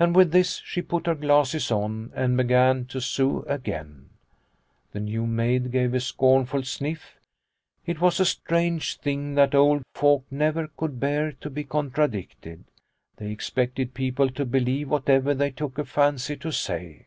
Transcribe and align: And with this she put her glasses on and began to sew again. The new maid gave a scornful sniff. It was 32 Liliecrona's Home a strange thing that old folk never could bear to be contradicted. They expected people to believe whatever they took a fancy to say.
And 0.00 0.16
with 0.16 0.32
this 0.32 0.60
she 0.64 0.82
put 0.82 1.06
her 1.06 1.14
glasses 1.14 1.70
on 1.70 2.10
and 2.16 2.36
began 2.36 2.86
to 2.86 3.00
sew 3.00 3.42
again. 3.42 4.10
The 4.90 4.98
new 4.98 5.28
maid 5.28 5.70
gave 5.70 5.94
a 5.94 6.00
scornful 6.00 6.64
sniff. 6.64 7.14
It 7.86 8.00
was 8.00 8.16
32 8.16 8.16
Liliecrona's 8.16 8.16
Home 8.16 8.22
a 8.22 8.34
strange 8.34 8.96
thing 8.96 9.34
that 9.36 9.54
old 9.54 9.82
folk 9.94 10.24
never 10.32 10.66
could 10.76 10.98
bear 10.98 11.30
to 11.30 11.50
be 11.50 11.62
contradicted. 11.62 12.64
They 13.18 13.30
expected 13.30 13.94
people 13.94 14.28
to 14.30 14.44
believe 14.44 14.90
whatever 14.90 15.34
they 15.34 15.52
took 15.52 15.78
a 15.78 15.84
fancy 15.84 16.36
to 16.38 16.50
say. 16.50 17.06